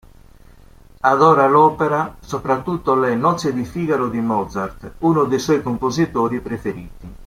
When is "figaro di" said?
3.65-4.19